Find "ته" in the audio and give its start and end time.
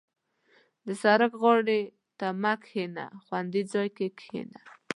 2.19-2.27